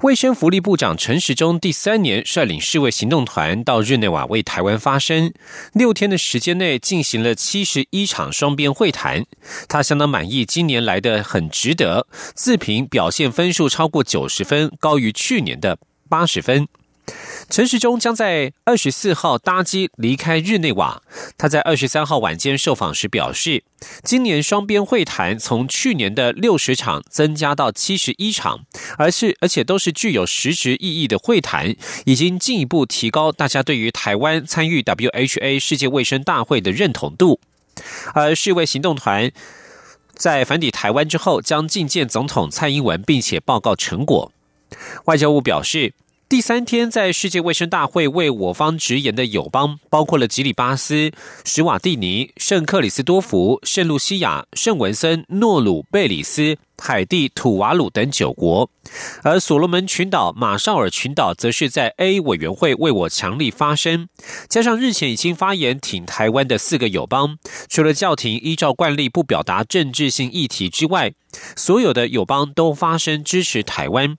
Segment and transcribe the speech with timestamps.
[0.00, 5.32] 卫生福利部长陈时中第三年率领世卫行动团到日内瓦为台湾发声，
[5.72, 9.24] 六天的时间内进行了七十一场双边会谈。
[9.68, 15.78] 他相当满意今年来的很值得，自评表现分数超过九十分，高于去年的
[16.08, 16.68] 八十分。
[17.48, 21.02] 陈时中将在二十四号搭机离开日内瓦。
[21.38, 23.64] 他在二十三号晚间受访时表示，
[24.02, 28.66] 今年双边会谈从去年的六十场增加到七十一场，
[28.98, 37.40] 而是而且都是具有实质意义的会谈，已经进一步提高大家对于台湾参与 WHA 世界卫生大会的认同度。
[38.12, 39.30] 而世卫行动团
[40.12, 44.32] 在返抵台湾之后，将觐见总统蔡英文，并且报告成果。
[45.06, 45.94] 外交部表示。
[46.28, 51.10] 第三天，在世界卫生大会为我方直言的友邦，包括了吉里巴斯、
[51.42, 58.68] 史瓦蒂尼、圣克里斯多福、圣露西亚、圣文森、诺鲁、贝里斯、海地、土瓦鲁等九国，
[59.22, 64.06] 而所罗门群岛、马绍尔群岛则是在 A 委员会为我强力发声。
[64.50, 67.38] 加上日前已经发言挺台湾的四个友邦，
[67.70, 71.14] 除了教廷依照惯例不表达政治性议题之外，
[71.56, 74.18] 所有的友邦都发声支持台湾。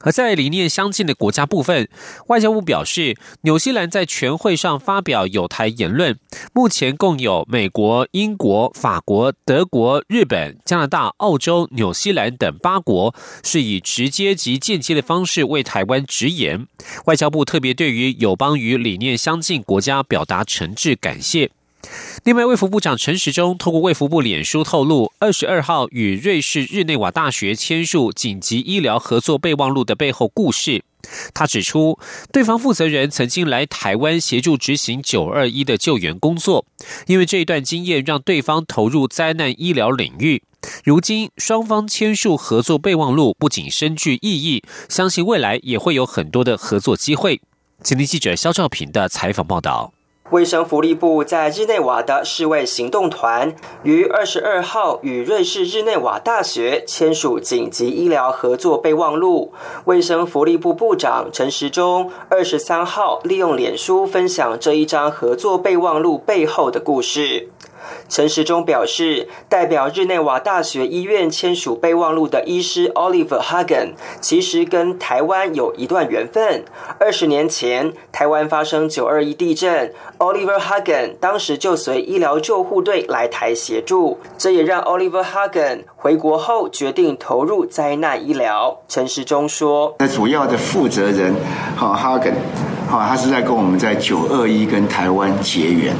[0.00, 1.88] 而在理念相近的国家部分，
[2.28, 6.18] 外交部表示，纽西兰在全会上发表有台言论。
[6.52, 16.66] 目前共有美国、英国、法国、德国、日本、加拿大、澳洲、纽西兰等八国是以直接及间接的方式为台湾直言。
[17.06, 21.50] 外交部特别对于友邦与理念相近国家表达诚挚感谢。
[22.24, 30.82] 另外，卫福部长陈时中透过卫福部脸书透露，二十二号与瑞士日内瓦大学签署紧急医疗合作备忘录的背后故事。
[31.32, 31.98] 他指出，
[32.32, 36.66] 对方负责人曾经来台湾协助执行九二一的救援工作，
[37.06, 40.42] 因为这一段经验让对方投入灾难医疗领域。
[40.84, 47.40] 如今双方签署合作备忘录，不仅深具意义，相信未来也会有很多的合作机会。
[47.82, 49.92] 请听记者肖兆平的采访报道。
[50.30, 59.54] 卫生福利部在日内瓦的世卫行动团于二十二号与瑞士日内瓦大学签署紧急医疗合作备忘录。
[59.86, 67.48] 卫生福利部部长陈时中二十三号利用脸书分享这一张合作备忘录背后的故事。
[68.08, 76.64] 陈时中表示，代表日内瓦大学医院签署备忘录的医师 Oliver Hagen，其实跟台湾有一段缘分。
[76.98, 88.78] 二十年前，台湾发生九二一地震，Oliver Hagen 当时就随医疗救护队来台协助，这也让 Oliver Hagen 回国后决定投入灾难医疗。
[88.88, 91.34] 陈时中说：“那主要的负责人，
[91.76, 92.34] 好 Hagen，
[92.88, 95.94] 好，他是在跟我们在九二一跟台湾结缘。”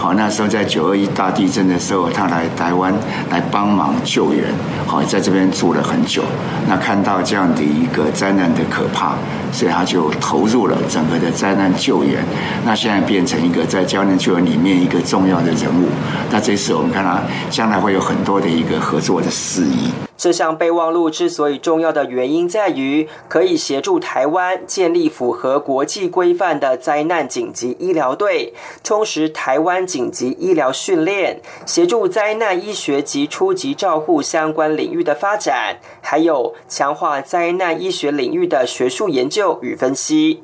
[0.00, 2.90] 好，那时候在九二一大地震的时候，他来台湾
[3.28, 4.46] 来帮忙救援，
[4.86, 6.24] 好，在这边住了很久。
[6.66, 9.12] 那看到这样的一个灾难的可怕，
[9.52, 12.24] 所以他就投入了整个的灾难救援。
[12.64, 15.90] 那现在变成一个在灾难救援里面一个重要的人物。
[16.30, 19.90] 那这次我们看他将来会有很多的一个合作的事宜。
[20.20, 28.52] 这项备忘录之所以重要的原因在于，可以协助台湾建立符合国际规范的灾难紧急医疗队，
[28.84, 40.42] 充实台湾紧急医疗训练，协助灾难医学及初级照护相关领域的发展，还有强化灾难医学领域的学术研究与分析。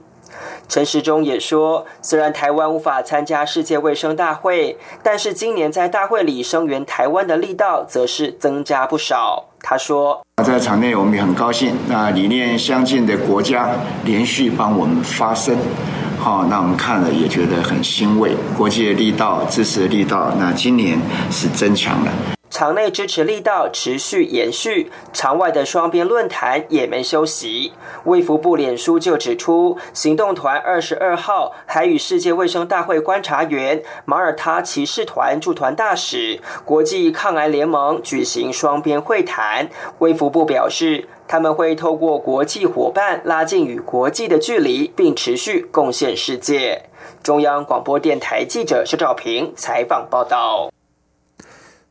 [0.68, 9.44] 陈时中也说，虽然台湾无法参加世界卫生大会，但是今年在大会里声援台湾的力道则是增加不少。
[9.60, 13.70] 他说：“在场内我们也很高兴，那理念相近的国家
[14.04, 15.56] 连续帮我们发声，
[16.18, 18.32] 好，那我们看了也觉得很欣慰。
[18.56, 22.12] 国际的力道、支持的力道，那今年是增强了。”
[22.48, 27.72] 场内支持力道持续延续，场外的双边论坛也没休息。
[28.04, 39.68] 卫福部脸书就指出，行动团二十二号还与世界卫生大会观察员、马耳他骑士团驻团大使、国际抗癌联盟举行双边会谈。
[39.98, 46.84] 卫福部表示，他们会透过国际伙伴拉近与国际的距离，并持续贡献世界。
[47.22, 50.70] 中央广播电台记者施兆平采访报道。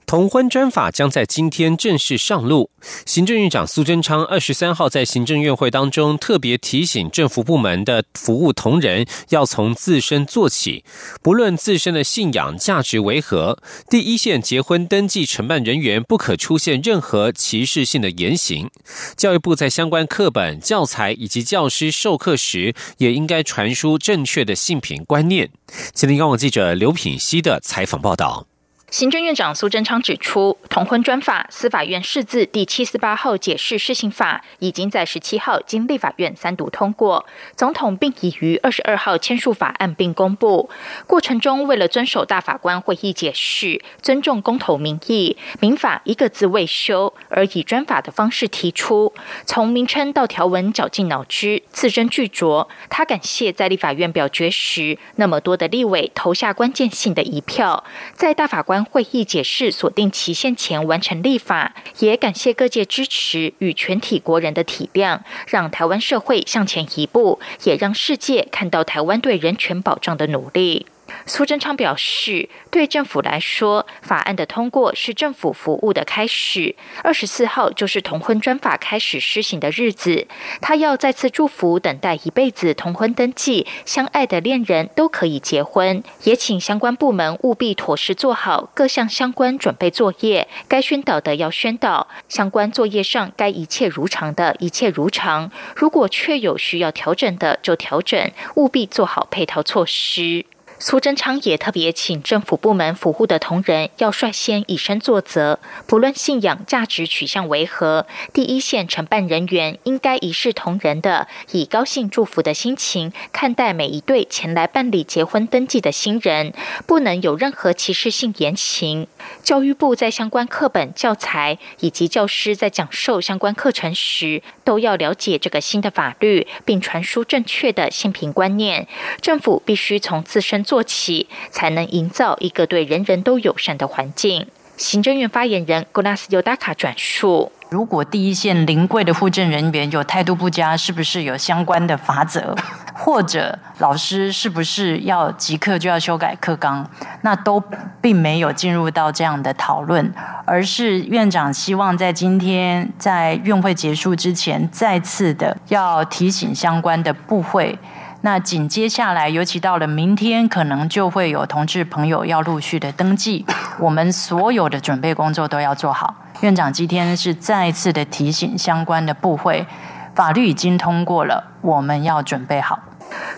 [0.06, 2.70] 同婚专法将在今天正式上路。
[3.06, 10.84] 行政院长苏贞昌二十三号在行政院会当中特别提醒政府部门的服务同仁，要从自身做起，
[11.22, 13.58] 不论自身的信仰价值为何，
[13.90, 18.70] 第一线结婚登记承办人员不可出现任何歧视性的言行。
[19.18, 25.50] 教育部在相关课本、教材以及教师授课时，也应该传输正确的性平观念。
[25.94, 28.46] 吉林网记者刘品熙的采访报道。
[28.92, 37.26] 行政院长苏贞昌指出，同婚专法司法院释字第七四八号解释施行法已经在十七号经立法院三读通过，
[37.58, 40.70] 总统并已于二十二号签署法案并公布。
[41.08, 49.14] 过程中，为了遵守大法官会议解释，尊重公投民意，民法一个字未修，而以专法的方式提出，
[49.46, 52.68] 从名称到条文绞尽脑汁，字斟句酌。
[52.90, 57.84] 他感谢在立法院表决时那么多的立委投下关键性的一票，
[58.14, 58.75] 在大法官。
[58.84, 70.88] 会议解释锁定期限前完成立法，也感谢各界支持与全体国人的体谅，让台湾社会向前一步，也让世界看到台湾对人权保障的努力。
[71.26, 76.76] 苏贞昌表示，对政府来说，法案的通过是政府服务的开始。
[77.04, 80.28] 二十四号就是同婚专法开始施行的日子，
[80.62, 95.52] 他要再次祝福等待一辈子同婚登记、相爱的恋人都可以结婚，也请相关部门务必妥实做好各项相关准备作业，该宣导的要宣导，相关作业上该一切如常的一切如常。
[95.76, 100.46] 如果确有需要调整的，就调整，务必做好配套措施。
[100.78, 105.58] 苏贞昌也特别请政府部门服务的同仁要率先以身作则，
[105.88, 116.54] 不论信仰价值取向为何，第一线承办人员应该一视同仁的，以高兴祝福的心情看待每一对前来办理结婚登记的新人，
[116.86, 119.08] 不能有任何歧视性言行。
[119.42, 128.90] 教育部在相关课本、教材以及教师在讲授相关课程时，都要了解这个新的法律，并传输正确的性平观念。
[129.22, 130.65] 政府必须从自身。
[130.66, 134.48] 做起，才能营造一个对人人都友善的环境。
[134.76, 142.54] 行政院发言人古拉斯尤达卡转述：如果第一线临柜的护证人员有态度不佳，是不是有相关的法则？
[142.94, 146.86] 或者老师是不是要即刻就要修改课纲？
[147.22, 147.62] 那都
[148.02, 150.14] 并没有进入到这样的讨论，
[150.46, 157.78] 而是院长希望在今天在院会结束之前，再次的要提醒相关的部会。
[158.26, 163.46] 那紧接下来，尤其到了明天，可能就会有同志朋友要陆续的登记，
[163.78, 166.16] 我们所有的准备工作都要做好。
[166.42, 169.68] 院长今天是再次的提醒相关的部会，
[170.16, 172.80] 法律已经通过了，我们要准备好。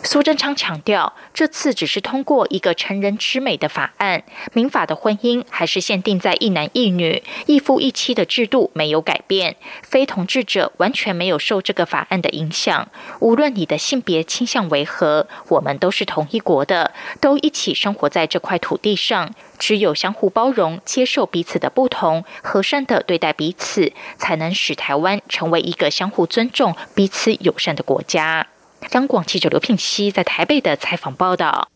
[0.03, 12.87] 苏贞昌强调，这次只是通过一个成人之美的法案，民法的婚姻还是限定在一男一女、一夫一妻的制度没有改变，非同志者完全没有受这个法案的影响。
[13.19, 19.33] 无论你的性别倾向为何，我们都是同一国的，都一起生活在这块土地上。
[19.59, 28.47] 只有相互包容、接受彼此的不同，和善的对待彼此，才能使台湾成为一个相互尊重、彼此友善的国家。
[28.89, 31.69] 张广记者刘聘熙在台北的采访报道：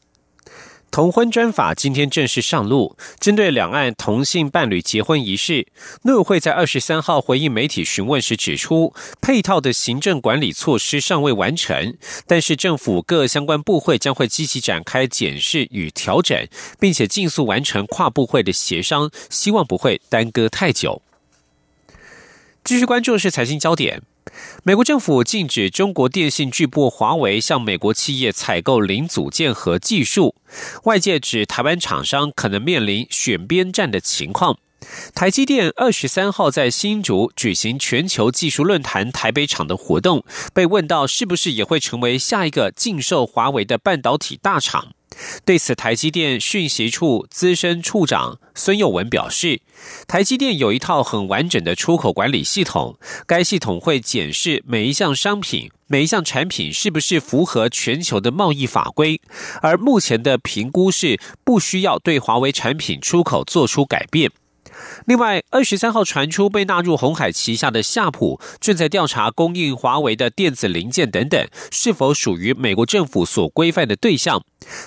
[0.89, 5.67] 同婚专法今天正式上路，针对两岸同性伴侣结婚仪式，
[6.03, 16.47] 陆委会在二十三号回应媒体询问时指出，配套的行政管理措施尚未完成，但是政府各相关部会将会积极展开检视与调整，
[16.79, 21.01] 并且尽速完成跨部会的协商，希望不会耽搁太久。
[22.63, 24.01] 继续关注是财经焦点。
[24.63, 30.35] 美国政府禁止中国电信巨擘华为向美国企业采购零组件和技术，
[30.83, 34.57] 外界指台湾厂商可能面临选边站的情况。
[35.13, 40.23] 台积电二十三号在新竹举行全球技术论坛台北场的活动，
[40.53, 44.93] 被问到是不是也会成为下一个禁售华为的半导体大厂。
[45.45, 49.61] 对此，台积电讯息处资深处长孙佑文表示，
[50.07, 59.21] 台积电有一套很完整的出口管理系统，该系统会检视每一项商品、每一项产品是不是符合全球的贸易法规，
[59.61, 64.31] 而目前的评估是不需要对华为产品出口做出改变。
[65.05, 74.43] 另外，二十三号传出被纳入红海旗下的夏普正在调查供应华为的电子零件等等是否属于美国政府所规范的对象。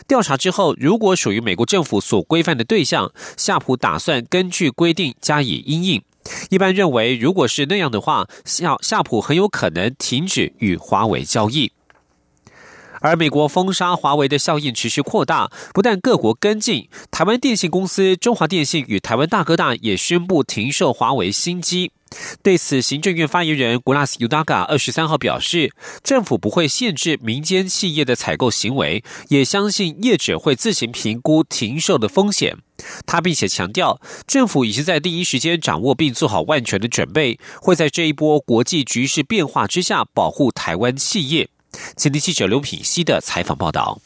[0.06, 6.02] 调查之后，如果属于美国政府所规范的对象，夏普打算根据规定加以应应。
[6.48, 11.72] 一般认为，如果是那样的话，夏夏普很有可能停止与华为交易。
[13.04, 21.92] 而美国封杀华为的效应持续扩大，不但各国跟进，台湾电信公司中华电信与台湾大哥大也宣布停售华为新机。
[22.42, 25.70] 对此，行政院发言人古拉斯尤达嘎二十三号表示，
[26.02, 32.56] 政府不会限制民间企业的采购行为，也相信业者会自行评估停售的风险。
[33.04, 41.50] 他并且强调，政府已经在第一时间掌握并做好万全的准备，会在这一波国际局势变化之下保护台湾企业。
[41.96, 44.00] 请听记者刘品希的采访报道。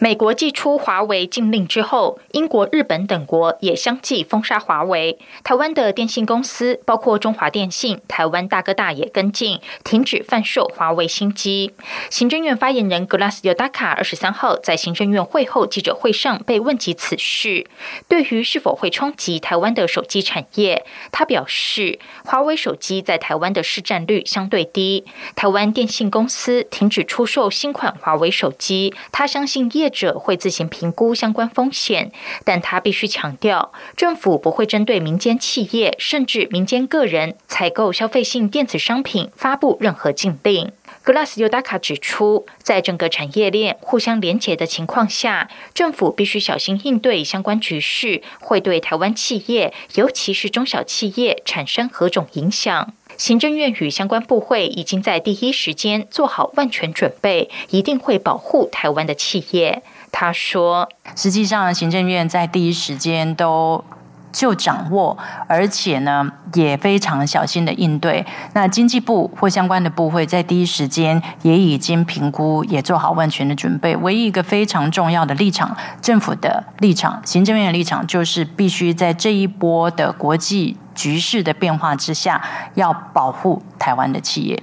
[0.00, 5.20] 美国祭出华为禁令之后，英国、日本等国也相继封杀华为。
[5.44, 11.72] 台湾的电信公司，包括中华电信、台湾大哥大也跟进，停止贩售华为新机。
[12.10, 17.64] 行政院发言人格拉斯尤达卡二十三号在行政院会后记者会上被问及此事，
[18.08, 25.04] 对于是否会冲击台湾的手机产业，他表示，华为手机在台湾的市占率相对低，
[25.36, 29.83] 台湾电信公司停止出售新款华为手机，他相信业。
[29.84, 32.10] 业者会自行评估相关风险，
[32.42, 40.72] 但他必须强调，政府不会针对民间企业甚至民间个人采购消费性电子商品发布任何禁令。
[41.02, 52.94] 格拉斯尤达卡指出，在整个产业链互相连结的情况下，政府必须小心应对相关局势会对台湾企业，尤其是中小企业产生何种影响。
[53.16, 59.82] 行政院与相关部会已经在第一时间做好万全准备，一定会保护台湾的企业。
[60.10, 63.84] 他说：“实际上，行政院在第一时间都。”
[64.34, 65.16] 就掌握，
[65.46, 68.26] 而且呢也非常小心的应对。
[68.52, 73.94] 那经济部或相关的部会在第一时间也已经评估，也做好万全的准备。
[73.98, 82.42] 唯一一个非常重要的立场，政府的立场、行政院的立场，就是必须在这一波的国际局势的变化之下，
[82.74, 84.62] 要保护台湾的企业。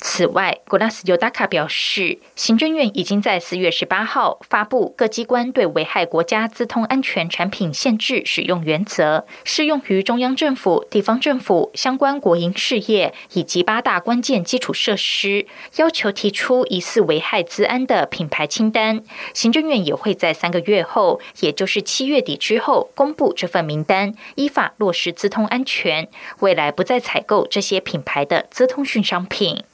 [0.00, 19.02] 此外，古拉斯尤达卡表示，行政院已经在四月十八号发布各机关对危害国家资通安全产品限制使用原则，适用于中央政府、地方政府相关国营事业以及八大关键基础设施，要求提出疑似危害资安的品牌清单。
[19.34, 29.64] 行政院也会在三个月后，也就是七月底之后公布这份名单，依法落实资通安全，未来不再采购这些品牌的资通讯商品。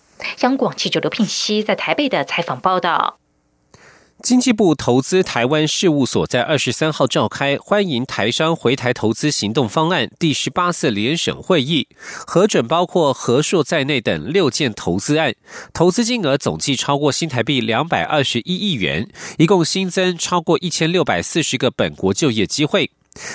[0.41, 3.19] 央广记者刘聘熙在台北的采访报道：
[4.23, 11.89] 经济部投资台湾事务所在二十三号召开欢迎台商回台投资行动方案第十八次联审会议，
[12.27, 15.35] 核准包括和硕在内等六件投资案，
[15.73, 22.91] 投资金额总计超过新台币两百二十一亿元，一共新增超过一千六百四十个本国就业机会。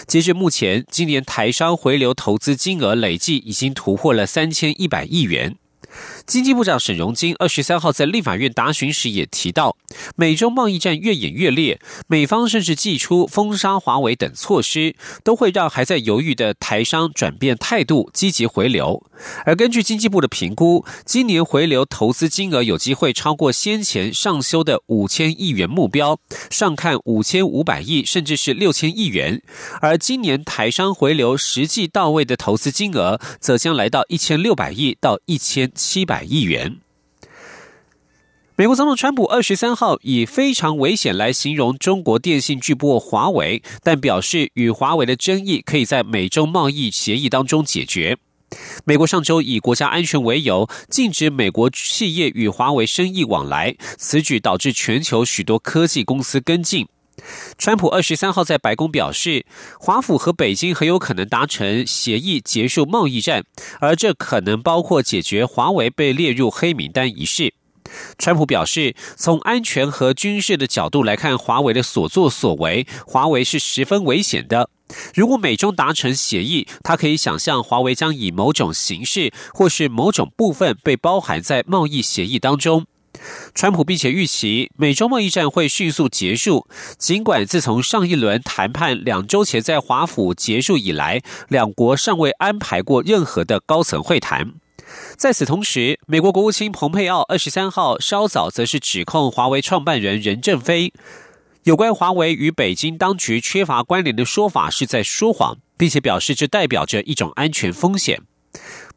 [0.08, 5.56] 截至目前，今年台商回流投资金额累计已经突破了三千一百亿元。
[6.30, 9.76] 经济部长沈荣金二十三号在立法院答询时也提到，
[10.16, 19.04] 美中贸易战越演越烈，美方甚至祭出封杀华为等措施，都会让还在犹豫的台商转变态度，积极回流。
[19.46, 26.18] 而根据经济部的评估，今年回流投资金额有机会超过先前上修的五千亿元目标，
[26.50, 29.42] 上看五千五百亿，甚至是六千亿元。
[29.82, 36.78] 而今年台商回流实际到位的投资金额，则将来到一千六百亿到一千七百亿元。
[38.60, 48.18] 美国总统川普二十三号以非常危险来形容中国电信巨擘华为，但表示与华为的争议可以在美中贸易协议当中解决。
[48.84, 56.86] 美国上周以国家安全为由，禁止美国企业与华为生意往来，此举导致全球许多科技公司跟进。
[57.58, 59.46] 川普二十三号在白宫表示，
[59.80, 63.46] 华府和北京很有可能达成协议，结束贸易战，
[63.80, 67.54] 而这可能包括解决华为被列入黑名单一事。
[68.18, 74.70] 川普表示，从安全和军事的角度来看，华为的所作所为，华为是十分危险的。
[75.14, 82.86] 如果美中达成协议，他可以想象华为将以某种形式或是某种部分被包含在贸易协议当中。
[83.54, 86.68] 川普并且预期美中贸易战会迅速结束，
[86.98, 94.54] 尽管自从上一轮谈判两周前在华府结束以来，两国尚未安排过任何的高层会谈。
[95.18, 100.94] 在此同时，美国国务卿蓬佩奥二十三号稍早则是指控华为创办人任正非。
[101.64, 108.22] 有关华为与北京当局缺乏关联的说法是在说谎，并且表示这代表着一种安全风险。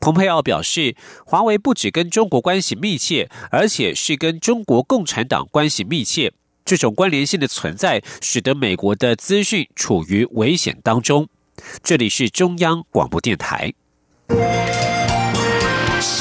[0.00, 0.96] 蓬佩奥表示，
[1.26, 6.32] 华为不只跟中国关系密切，而且是跟中国共产党关系密切。
[6.64, 11.28] 这种关联性的存在，使得美国的资讯处于危险当中。
[11.82, 13.74] 这里是中央广播电台。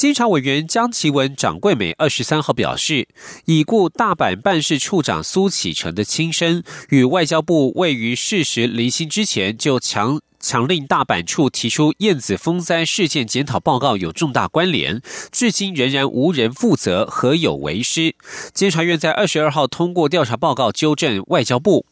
[0.00, 3.06] 监察委员江其文、掌柜美二十三号表示，
[3.44, 18.14] 已故大阪办事处长苏启成的亲生与外交部未于事实离心之前，就强强令大阪处提出燕子风灾事件检讨报告有重大关联，至今仍然无人负责，何有为师？
[18.54, 21.84] 监察院在二十二号通过调查报告，纠正外交部。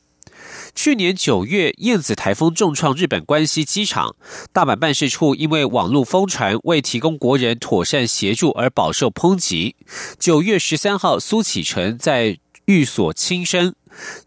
[0.75, 4.15] 去年九月，燕子台风重创日本关西机场，
[4.53, 9.77] 大阪办事处因为网络疯传未提供国人妥善协助而饱受抨击。
[10.19, 13.75] 九月十三号，苏启成在寓所轻生。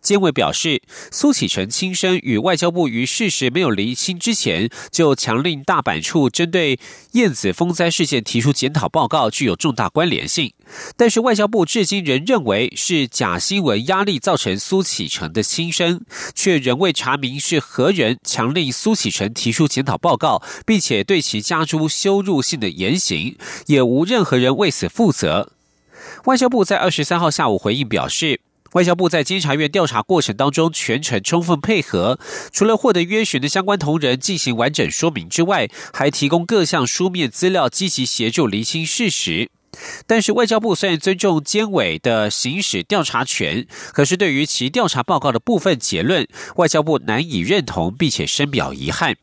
[0.02, 6.80] 监委表示，苏启成亲生与外交部于事实没有厘清之前，就强令大阪处针对
[7.14, 10.54] 燕子风灾事件提出检讨报告，具有重大关联性。
[10.96, 16.02] 但是外交部至今仍认为是假新闻压力造成苏启成的轻生，
[16.34, 23.38] 却仍未查明是何人强令苏启成提出检讨报告，并且对其加诸羞辱性的言行，
[23.68, 25.52] 也无任何人为此负责。
[26.26, 28.40] 外交部在二十三号下午回应表示。
[28.74, 32.20] 外交部在监察院调查过程当中全程充分配合，
[32.52, 39.50] 除了获得约询的相关同仁进行完整说明之外，还提供各项书面资料，积极协助厘清事实。
[40.06, 49.16] 但是，外交部虽然尊重监委的行使调查权，可是对于其调查报告的部分结论，外交部难以认同，并且深表遗憾。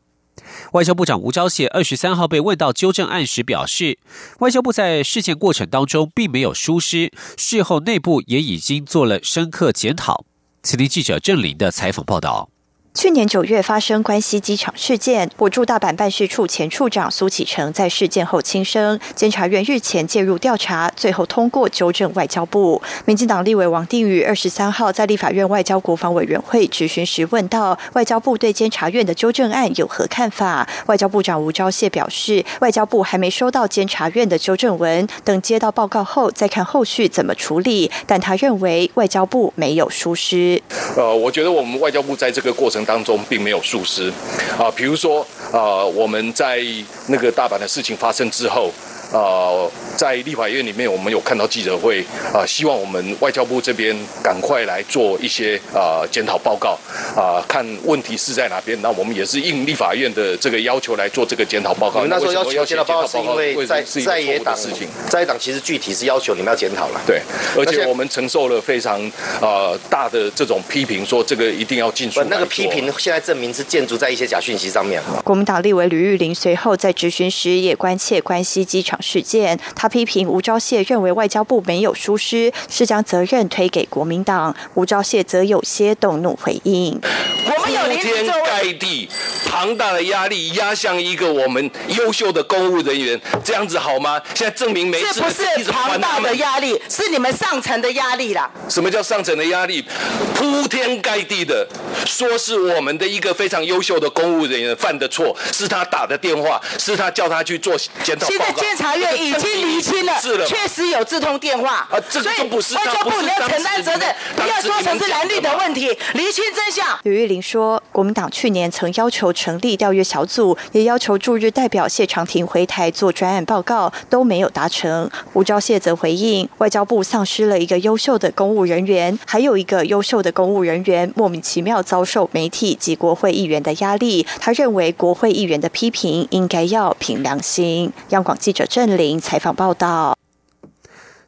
[0.73, 3.97] 外交部长吴钊燮二十三号被问到纠正案时表示，
[4.39, 10.25] 外交部在事件过程当中并没有疏失，事后内部也已经做了深刻检讨。
[10.61, 12.49] 此听记者郑林的采访报道。
[12.95, 18.99] 去年九月发生关西机场事件，我驻大阪办事处前处长苏启成在事件后轻生。
[19.15, 22.81] 监察院日前介入调查，最后通过纠正外交部。
[23.05, 30.67] 民进党立委王定宇二十三号在立法院外交国防委员会质询时问到，外交部对监察院的纠正案有何看法？
[30.87, 37.91] 外交部长吴钊燮表示，外交部还没收到监察院的纠正文，等接到报告后再看后续怎么处理。
[38.07, 40.61] 但他认为外交部没有疏失。
[40.97, 42.78] 呃，我觉得我们外交部在这个过程。
[42.85, 44.11] 当中并没有疏失，
[44.57, 46.61] 啊，比如说，啊，我们在
[47.07, 48.71] 那个大阪的事情发生之后。
[49.11, 56.77] 呃，在立法院里面，我们有看到记者会啊，希望我们外交部这边赶快来做一些啊检讨报告
[57.15, 58.79] 啊，看问题是在哪边。
[58.81, 62.05] 那我们也是应立法院的这个要求来做这个检讨报告。
[62.05, 67.01] 那时候要求检讨报告，是因为在在野党事情，在野党其实具体是要求你们要检讨了。
[67.07, 67.19] 对，
[67.57, 69.01] 而且我们承受了非常
[69.41, 72.23] 呃大的这种批评，说这个一定要尽速。
[72.25, 75.01] 那个批评现在证明是建筑在一些假讯息上面。
[75.23, 78.98] 国民党立委吕玉玲随后在质询时也关切关西机场。
[78.99, 84.55] 事件，他批评吴钊燮认为外交部没有疏失，是将责任推给国民党。
[84.73, 86.99] 吴钊燮则有些动怒回应
[87.45, 89.09] ：“我们有天盖地，
[89.47, 94.21] 庞大的压力压向一个我们优秀的公务人员，这样子好吗？
[94.33, 98.49] 现在证明没不是庞大的压力，是你们上层的压力啦。
[98.67, 99.85] 什么叫上层的压力？
[100.33, 101.67] 铺天盖地的
[102.05, 108.61] 说是我们的一个非常优秀的公务人员犯的错，是他打的电话，是他叫他去做检讨报告。
[108.77, 110.13] 察院已经厘清了，
[110.47, 116.97] 确实有自通电话，所以外交部你要承担责任，不要说成是蓝绿的问题，厘清真相。
[117.03, 125.09] 吕玉玲说，国民党去年曾要求成立调阅小组，也要求驻日代表谢长廷回台做专案报告，都没有达成。
[125.33, 134.25] 吴钊燮则回应，外交部丧失了一个优秀的公务人员，还有一个优秀的公务人员莫名其妙遭受媒体及国会议员的压力。
[134.39, 137.91] 他认为国会议员的批评应该要凭良心。
[138.09, 138.65] 央广记者。
[138.69, 140.17] 郑林采访报道，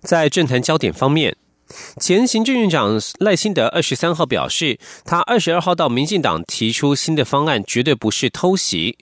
[0.01, 1.35] 在政坛焦点方面，
[1.99, 8.97] 前行政院长赖清德二十三号表示，他二十二号到民进党提出新的方案，绝对不是偷袭。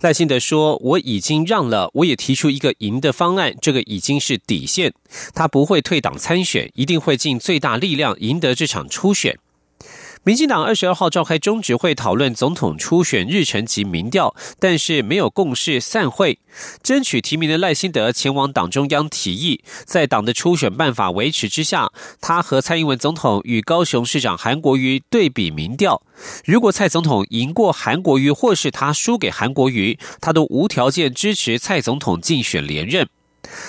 [0.00, 4.92] 赖清德说：“我已经让了，我也提出一个赢的方案，这个已经是底线。
[5.32, 9.38] 他不会退党参选，一定会尽最大力量赢得这场初选。”
[10.24, 16.38] 民进党二十二号召开中执会讨论总统初选日程及民调，但是没有共识散会。
[16.80, 26.00] 争取提名的赖辛德前往党中央提议，在党的初选办法维持之下，他和蔡英文总统与高雄市长韩国瑜对比民调。
[26.44, 33.08] 如果蔡总统赢过韩国瑜，或是他输给韩国瑜，他都无条件支持蔡总统竞选连任。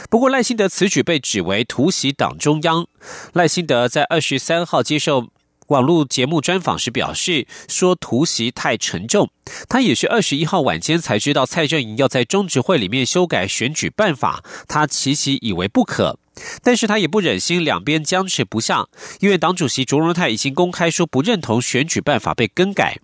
[0.07, 2.85] 不过赖幸德此举被指为突袭党中央。
[3.33, 5.29] 赖幸德在二十三号接受。
[5.73, 9.31] 网络节目专访时表示，说突袭太沉重。
[9.67, 16.19] 他也是二十一号晚间才知道蔡正营要在中执会里面修改选举办法，他其其以为不可，
[16.61, 18.85] 但是他也不忍心两边僵持不下，
[19.19, 22.99] 因为党主席卓荣泰已经公开说不认同选举办法被更改。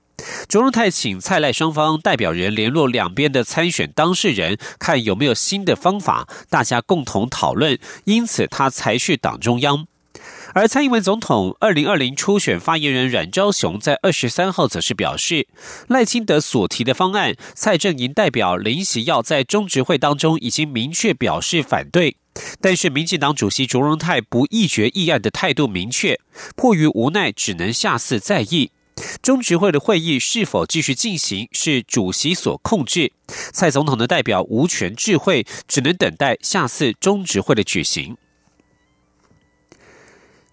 [0.47, 7.79] 卓荣泰请蔡赖双方代表人联络两边的参选当事人，看有没有新的方法，大家共同讨论。
[8.03, 9.87] 因此，他才去党中央。
[10.53, 15.47] 而蔡英文总统二零二零初选发言人阮昭雄在二十三号则是表示，
[15.87, 22.17] 赖清德所提的方案，蔡正营代表林喜耀在中执会当中已经明确表示反对，
[22.59, 26.19] 但是民进党主席卓荣泰不议决议案的态度明确，
[26.55, 28.71] 迫于无奈只能下次再议。
[29.21, 33.13] 中执会的会议是否继续进行，是主席所控制，
[33.53, 38.17] 蔡总统的代表无权智慧，只能等待下次中执会的举行。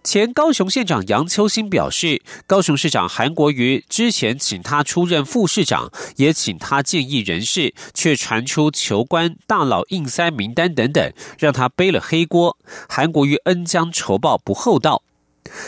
[0.07, 12.57] 前高雄县长杨秋兴表示，高雄市长韩国瑜之前请他出任副市长，也请他建议人事，却传出求官大佬硬塞名单等等，让他背了黑锅。
[12.88, 15.03] 韩国瑜恩将仇报不厚道。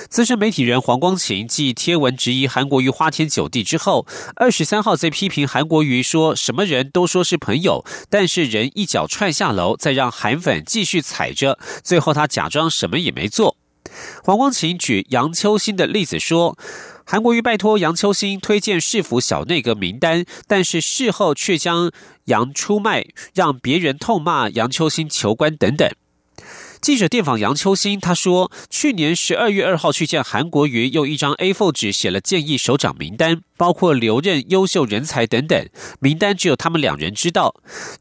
[0.09, 13.57] 资深媒体人黄光琴继贴文质疑韩国瑜花天酒地之后，二十三号在批评韩国瑜说什么人都说是朋友，但是人一脚踹下楼，再让韩粉继续踩着，最后他假装什么也没做。
[14.29, 16.59] 黄光琴举杨秋兴的例子说，
[17.07, 21.91] 韩国瑜拜托杨秋兴推荐市府小内阁名单，但是事后却将
[22.27, 25.91] 杨出卖，让别人痛骂杨秋兴求官等等。
[26.83, 35.67] 记者电访杨秋兴，他说，去年十二月二号去见韩国瑜，用一张 A4 纸写了建议首长名单，包括留任优秀人才等等，
[36.01, 37.55] 名单只有他们两人知道。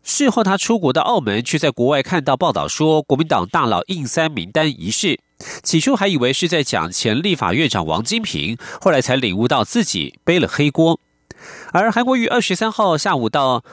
[0.03, 5.21] 事后他出国到澳门，却在国外看到报道说国民党大佬印三名单一事。
[5.63, 10.99] 起初还以为是在讲前立法院长王金平，后来才领悟到自己背了黑锅。
[11.71, 13.63] 而韩国瑜二十三号下午到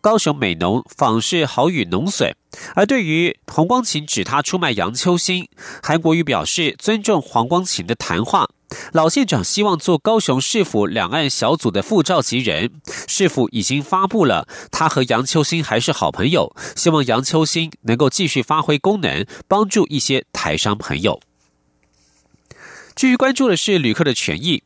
[0.00, 2.34] 高雄美浓访视好雨农损，
[2.74, 5.48] 而对于黄光琴指他出卖杨秋兴，
[5.82, 8.48] 韩国瑜表示尊重黄光琴的谈话。
[8.92, 12.70] 老县长希望做高雄市府两岸小组的副召集人，
[13.06, 21.20] 市府已经发布了，他和杨秋兴还是好朋友，希望杨秋兴能够继续发挥功能，帮助一些台商朋友。
[22.94, 24.62] 至于关注的是旅客的权益。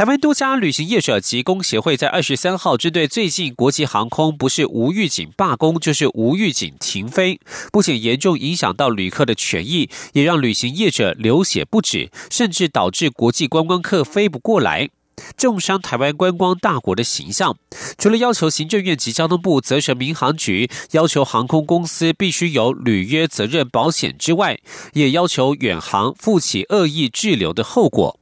[0.00, 7.38] 台湾多家旅行业者及工协会在二十三号针对最近国际航空不是无预警罢工，就是无预警停飞，
[7.70, 14.88] 不仅严重影响到旅客的权益，也让旅行业者流血不止，甚至导致国际观光客飞不过来，
[15.36, 17.58] 重伤台湾观光大国的形象。
[17.98, 24.58] 除了要求行政院及交通部责成民航局要求航空公司必须有履约责任保险之外，
[24.94, 28.18] 也要求远航负起恶意滞留的后果。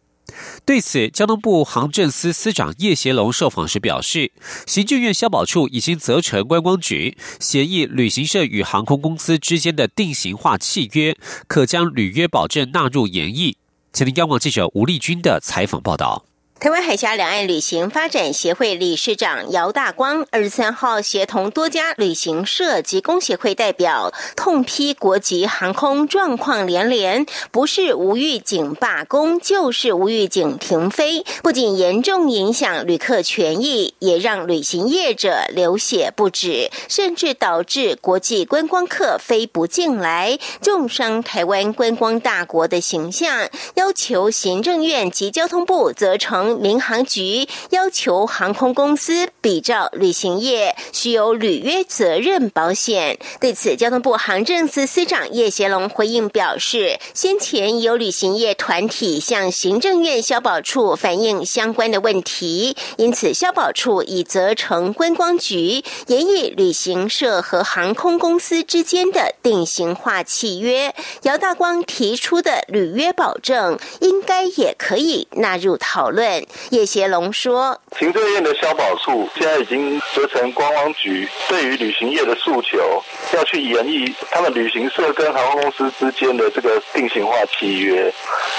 [0.65, 4.33] 对此，交通部航政司司长叶协龙受访时表示，
[4.67, 13.57] 行政院消保处已经责成观光局协议旅行社与航空公司之间的定型化契约，可将履约保证纳入研议。
[13.93, 16.25] 前听央广记者吴丽君的采访报道。
[16.61, 43.49] 台湾海峡两岸旅行发展协会理事长姚大光二十三号协同多家旅行社及工协会代表痛批国际航空状况连连，不是无预警罢工，就是无预警停飞，不仅严重影响旅客权益，也让旅行业者流血不止，甚至导致国际观光客飞不进来，重伤台湾观光大国的形象。
[43.75, 46.48] 要求行政院及交通部责成。
[46.57, 53.19] 民航局要求航空公司比照旅行业需有履约责任保险。
[53.41, 70.95] 对此，交通部航政司司长叶贤龙回应表示，先前有旅行业团体向行政院消保处反映相关的问题，因此消保处已责成观光局严以旅行社和航空公司之间的定型化契约。
[71.23, 76.38] 姚大光提出的履约保证，应该也可以纳入讨论。
[76.71, 83.03] 叶协龙说：“行政院的消保处现在已经责成观光局，对于旅行业的诉求，
[83.35, 88.13] 要去研议他们旅行社跟航空公司之间的这个定型化契约。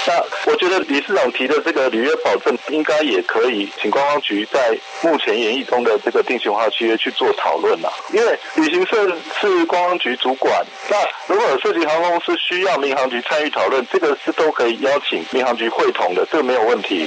[0.06, 0.14] 那
[0.50, 7.92] 我觉得理事长提的这个履约保证，应该也可以请观光局在目前研议中的这个定型化契约去做讨论了。
[8.12, 9.08] 因为旅行社
[9.40, 10.96] 是观光局主管，那
[11.34, 17.06] 如果涉及航空公司需要民航局参与讨论，这个是都可以邀请民航局会同的，这个没有问题。”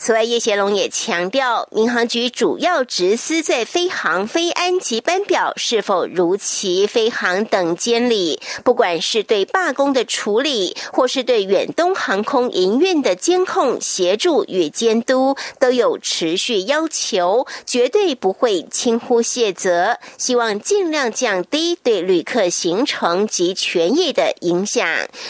[0.00, 19.98] 此外，叶贤龙也强调，民航局主要职司在飞航、飞安及班表是否如期飞航等监理，不管是对罢工的处理，或是对远东航空营运的监控、协助与监督，都有持续要求，绝对不会轻忽卸责。
[20.16, 24.86] 希望尽量降低对旅客行程及权益的影响。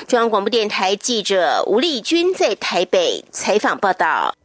[0.06, 4.37] 中央广播电台记者吴丽君在台北采访报道。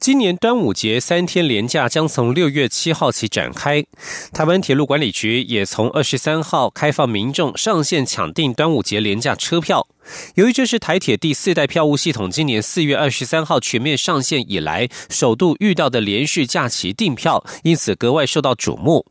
[0.00, 3.84] 今年端午节三天连假将从六月七号起展开，
[4.32, 9.88] 台湾铁路管理局也从二十三号开放民众上线抢订端午节连假车票。
[10.36, 19.04] 由于这是台铁第四代票务系统今年四月二十三号全面上线以来首度遇到的连续假期订票，因此格外受到瞩目。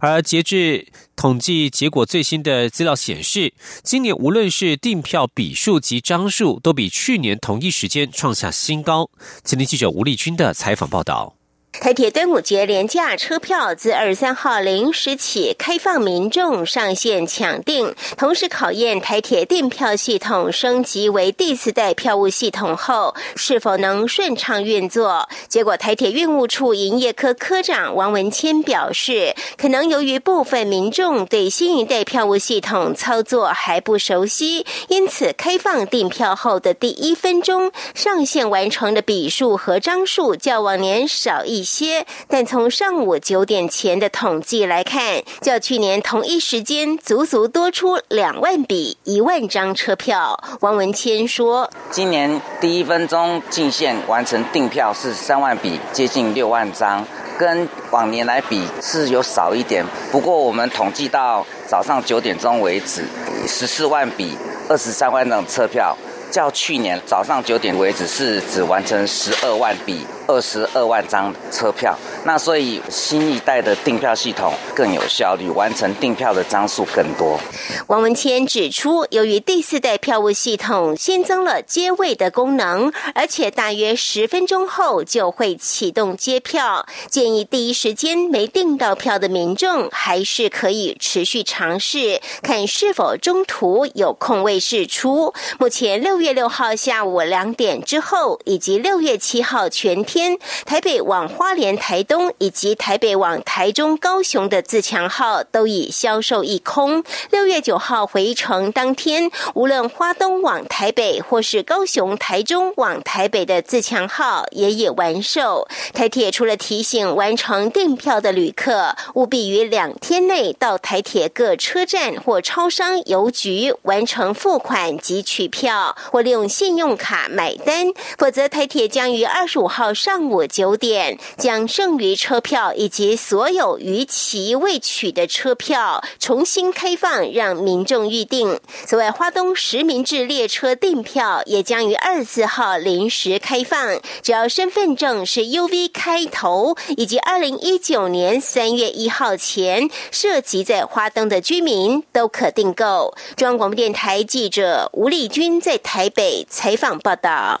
[0.00, 0.86] 而截至
[1.16, 9.10] 统计结果最新的资料显示，今年无论是订票笔数及张数，都比去年同一时间创下新高。
[9.42, 11.37] 今天记者吴丽君的采访报道。
[11.80, 25.28] 台铁端午节廉价车票自二十三号零时起开放民众上线抢订，同时考验台铁订票系统升级为第四代票务系统后是否能顺畅运作。
[25.46, 41.67] 结果，台铁运务处营业科科长王文谦表示，可能由于部分民众对新一代票务系统操作还不熟悉，因此开放订票后的第一分钟上线完成的笔数和张数较往年少一。
[41.68, 50.42] 些，但从上午九点前的统计来看，较去年同一时间足足多出两万笔一万张车票。
[50.60, 57.04] 王文谦说：“今年第一分钟进线完成订票是三万笔，接近六万张，
[57.38, 59.84] 跟往年来比是有少一点。
[60.10, 63.04] 不过我们统计到早上九点钟为止，
[63.46, 64.36] 十四万笔
[64.68, 65.94] 二十三万张车票，
[66.30, 77.40] 较去年早上九点为止是只完成十二万笔。”二十二万张车票，那所以新一代的订票系统更有效率，完成订票的张数更多。
[77.86, 95.32] 王文谦指出，由于第四代票务系统新增了接位的功能，而且大约十分钟后就会启动接票，建议第一时间没订到票的民众还是可以持续尝试，看是否中途有空位释出。
[95.58, 100.17] 目前六月六号下午两点之后，以及六月七号全天。
[100.18, 107.04] 天台北往花莲、台东以及台北往台中、高雄的自强号都已销售一空。
[107.30, 115.68] 六月九号回程当天，无论花东往台北或是高雄、台中往台北的自强号也已完售。
[115.94, 130.07] 台铁除了提醒完成订票的旅客，务必于两天内到台铁各车站或超商、邮局完成付款及取票，或利用信用卡买单，否则台铁将于二十五号上。
[130.08, 138.58] 上午九点，将剩余车票以及所有逾期未取的车票重新开放，让民众预定。
[138.86, 153.14] 此外，花东实名制列车订票也将于二十四号临时开放，只要身份证是 UV 开头，以及二零一九年三月一号前涉及在花东的居民都可订购。
[153.36, 157.60] 中央广播电台记者吴丽君在台北采访报道。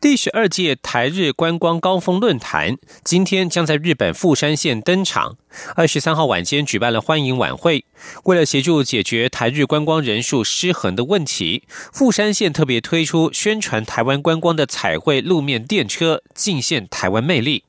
[0.00, 5.36] 第十二届台日观光高峰论坛今天将在日本富山县登场。
[5.74, 7.84] 二十三号晚间举办了欢迎晚会。
[8.22, 17.64] 为了协助解决台日观光人数失衡的问题，富山县特别推出宣传台湾观光的彩绘路面电车，尽现台湾魅力。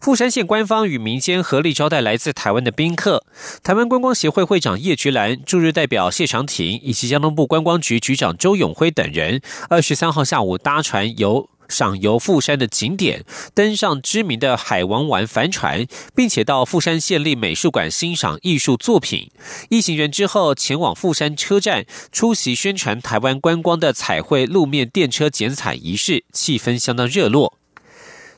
[0.00, 3.22] 富山县官方与民间合力招待来自台湾的宾客。
[3.62, 19.30] 台湾观光协会会长叶菊兰、驻日代表谢长廷以及交通部观光局局长周永辉等人，二十三号下午搭船游赏游富山的景点，登上知名的海王丸帆船，并且到富山县立美术馆欣赏艺术作品。
[19.68, 27.59] 一行人之后前往富山车站出席宣传台湾观光的彩绘路面电车剪彩仪式，气氛相当热络。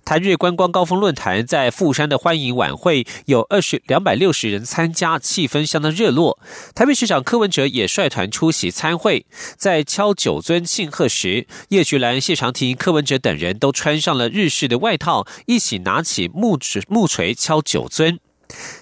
[0.04, 6.38] 台日观光高峰论坛在富山的欢迎晚会有二十两百六十人参加，气氛相当热络。
[6.74, 9.24] 台北市长柯文哲也率团出席参会，
[9.56, 18.18] 在敲九尊庆贺时，叶菊兰、谢长廷、柯文哲等人都穿上了日式的外套，一起拿起木锤木锤敲九尊。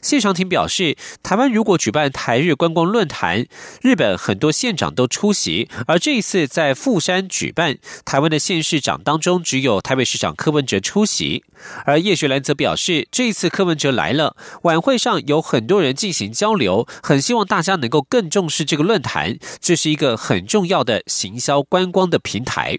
[0.03, 3.47] 谢长廷表示，台湾如果举办台日观光论坛，
[3.83, 11.45] 日本很多县长都出席，而这一次在富山举办，台湾的县市长当中只有台北市长柯文哲出席。
[11.85, 22.79] 而叶学兰则表示，这一次柯文哲来了，晚会上有很多人进行交流，很希望大家能够更重视这个论坛，这是一个很重要的行销观光的平台。